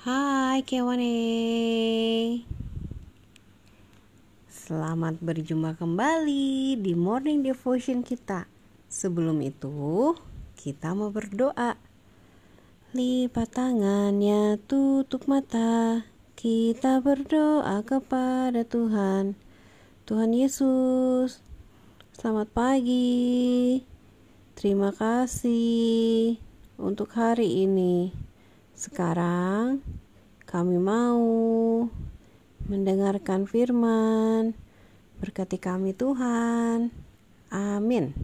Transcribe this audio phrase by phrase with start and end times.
[0.00, 1.12] Hai Kewane.
[4.48, 8.48] Selamat berjumpa kembali di morning devotion kita.
[8.88, 10.16] Sebelum itu
[10.56, 11.76] kita mau berdoa.
[12.96, 16.08] Lipat tangannya tutup mata.
[16.32, 19.36] Kita berdoa kepada Tuhan.
[20.08, 21.44] Tuhan Yesus
[22.16, 23.84] Selamat pagi.
[24.56, 26.40] Terima kasih
[26.80, 28.29] untuk hari ini.
[28.80, 29.84] Sekarang
[30.48, 31.20] kami mau
[32.64, 34.56] mendengarkan firman.
[35.20, 36.88] Berkati kami Tuhan.
[37.52, 38.16] Amin.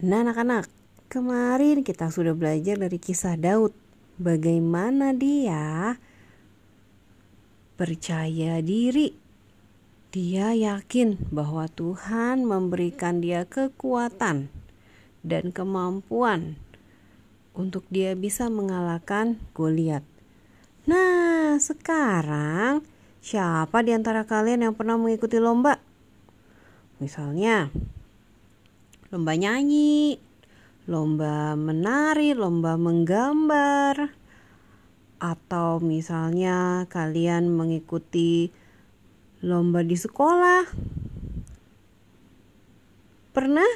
[0.00, 0.64] Nah anak-anak,
[1.12, 3.76] kemarin kita sudah belajar dari kisah Daud.
[4.16, 6.00] Bagaimana dia
[7.76, 9.12] percaya diri
[10.08, 14.48] dia yakin bahwa Tuhan memberikan dia kekuatan
[15.20, 16.56] dan kemampuan
[17.56, 20.04] untuk dia bisa mengalahkan Goliat.
[20.84, 22.84] Nah, sekarang
[23.24, 25.80] siapa di antara kalian yang pernah mengikuti lomba?
[27.00, 27.72] Misalnya,
[29.10, 30.20] lomba nyanyi,
[30.86, 34.14] lomba menari, lomba menggambar,
[35.16, 38.52] atau misalnya kalian mengikuti
[39.40, 40.68] lomba di sekolah?
[43.32, 43.72] Pernah?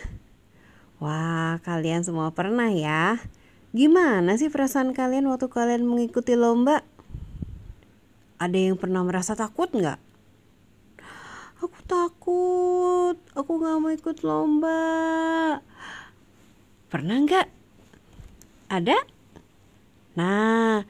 [1.01, 3.17] Wah, kalian semua pernah ya.
[3.71, 6.83] Gimana sih perasaan kalian waktu kalian mengikuti lomba?
[8.41, 10.01] Ada yang pernah merasa takut nggak?
[11.61, 14.81] Aku takut, aku nggak mau ikut lomba.
[16.91, 17.49] Pernah nggak?
[18.73, 18.97] Ada?
[20.19, 20.83] Nah,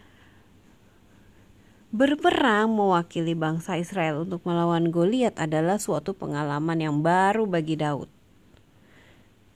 [1.90, 8.06] Berperang mewakili bangsa Israel untuk melawan Goliat adalah suatu pengalaman yang baru bagi Daud.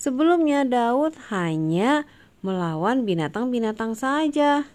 [0.03, 2.03] Sebelumnya Daud hanya
[2.45, 4.69] melawan binatang-binatang saja.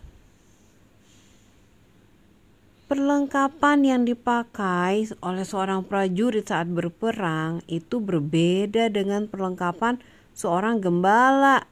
[2.89, 10.02] Perlengkapan yang dipakai oleh seorang prajurit saat berperang itu berbeda dengan perlengkapan
[10.34, 11.69] seorang gembala.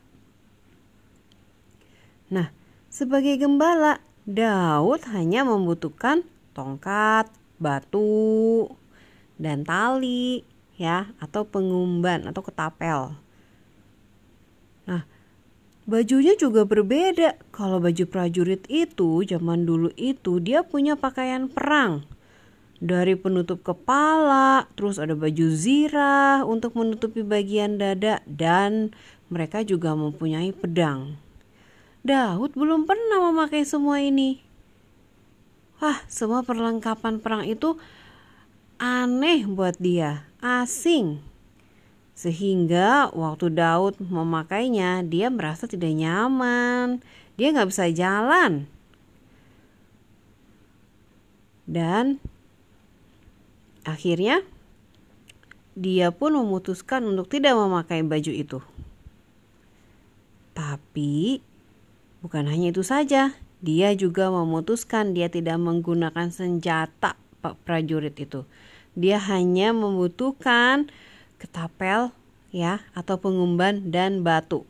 [2.29, 2.53] Nah,
[2.93, 3.97] sebagai gembala,
[4.29, 6.21] Daud hanya membutuhkan
[6.53, 8.69] tongkat, batu,
[9.41, 10.45] dan tali
[10.77, 13.17] ya atau pengumban atau ketapel.
[14.85, 15.01] Nah,
[15.87, 17.39] bajunya juga berbeda.
[17.55, 22.03] Kalau baju prajurit itu zaman dulu itu dia punya pakaian perang.
[22.77, 28.93] Dari penutup kepala, terus ada baju zirah untuk menutupi bagian dada dan
[29.33, 31.17] mereka juga mempunyai pedang.
[32.05, 34.45] Daud belum pernah memakai semua ini.
[35.81, 37.81] Wah, semua perlengkapan perang itu
[38.77, 41.17] aneh buat dia, asing.
[42.17, 47.05] Sehingga waktu Daud memakainya, dia merasa tidak nyaman.
[47.37, 48.65] Dia nggak bisa jalan.
[51.69, 52.17] Dan
[53.85, 54.41] akhirnya
[55.77, 58.59] dia pun memutuskan untuk tidak memakai baju itu.
[60.57, 61.45] Tapi
[62.17, 67.13] Bukan hanya itu saja, dia juga memutuskan dia tidak menggunakan senjata
[67.63, 68.41] prajurit itu.
[68.97, 70.89] Dia hanya membutuhkan
[71.37, 72.11] ketapel
[72.53, 74.65] ya atau pengumban dan batu.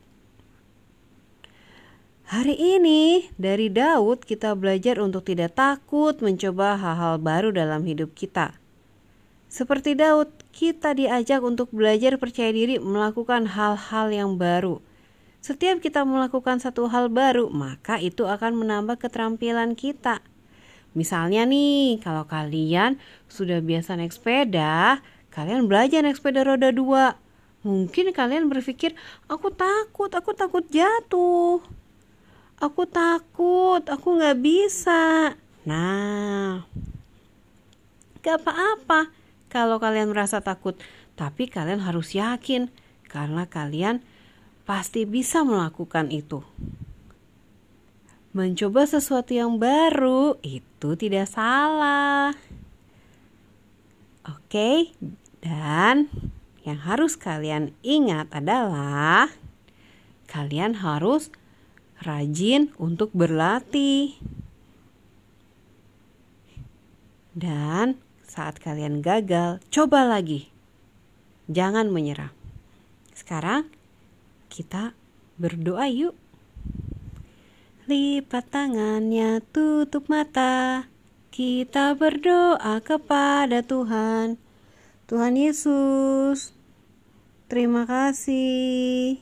[2.28, 8.52] Hari ini dari Daud kita belajar untuk tidak takut mencoba hal-hal baru dalam hidup kita.
[9.48, 14.84] Seperti Daud, kita diajak untuk belajar percaya diri melakukan hal-hal yang baru.
[15.40, 20.20] Setiap kita melakukan satu hal baru, maka itu akan menambah keterampilan kita.
[20.92, 25.00] Misalnya nih, kalau kalian sudah biasa naik sepeda,
[25.38, 27.14] kalian belajar naik sepeda roda dua.
[27.62, 28.98] Mungkin kalian berpikir,
[29.30, 31.62] aku takut, aku takut jatuh.
[32.58, 35.38] Aku takut, aku nggak bisa.
[35.62, 36.66] Nah,
[38.18, 39.14] gak apa-apa
[39.46, 40.74] kalau kalian merasa takut.
[41.14, 42.66] Tapi kalian harus yakin,
[43.06, 44.02] karena kalian
[44.66, 46.42] pasti bisa melakukan itu.
[48.34, 52.34] Mencoba sesuatu yang baru itu tidak salah.
[54.26, 54.92] Oke,
[55.38, 56.10] dan
[56.66, 59.30] yang harus kalian ingat adalah
[60.28, 61.32] kalian harus
[62.02, 64.18] rajin untuk berlatih.
[67.38, 70.50] Dan saat kalian gagal, coba lagi.
[71.48, 72.34] Jangan menyerah.
[73.14, 73.70] Sekarang
[74.50, 74.92] kita
[75.38, 76.18] berdoa yuk.
[77.88, 80.90] Lipat tangannya, tutup mata.
[81.32, 84.47] Kita berdoa kepada Tuhan.
[85.08, 86.52] Tuhan Yesus,
[87.48, 89.16] terima kasih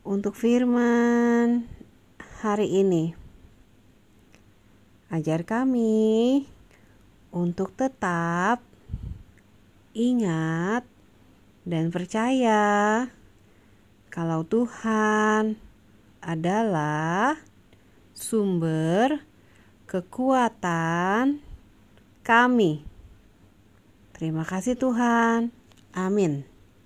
[0.00, 1.68] untuk firman
[2.40, 3.12] hari ini.
[5.12, 6.40] Ajar kami
[7.36, 8.64] untuk tetap
[9.92, 10.88] ingat
[11.68, 13.04] dan percaya
[14.08, 15.60] kalau Tuhan
[16.24, 17.36] adalah
[18.16, 19.20] sumber
[19.84, 21.44] kekuatan
[22.24, 22.96] kami.
[24.18, 25.54] Terima kasih, Tuhan.
[25.94, 26.47] Amin.